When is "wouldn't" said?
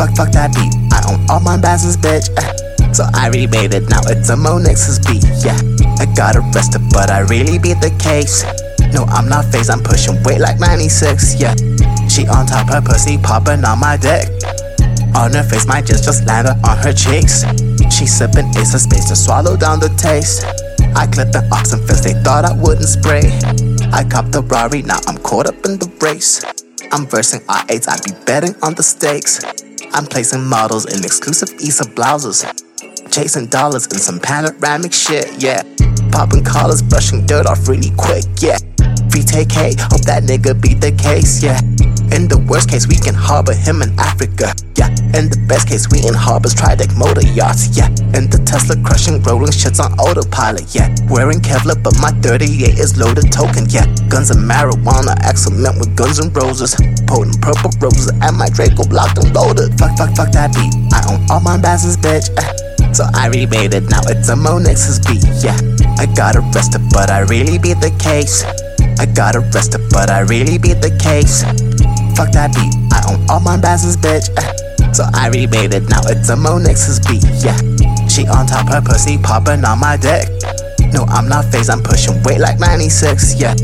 22.56-22.88